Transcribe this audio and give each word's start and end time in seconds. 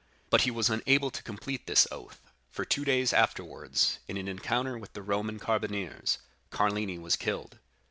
But 0.31 0.41
he 0.41 0.49
was 0.49 0.71
unable 0.71 1.11
to 1.11 1.21
complete 1.21 1.67
this 1.67 1.87
oath, 1.91 2.31
for 2.49 2.65
two 2.65 2.83
days 2.83 3.13
afterwards, 3.13 3.99
in 4.07 4.17
an 4.17 4.27
encounter 4.27 4.75
with 4.75 4.93
the 4.93 5.03
Roman 5.03 5.37
carbineers, 5.37 6.17
Carlini 6.49 6.97
was 6.97 7.15
killed. 7.15 7.59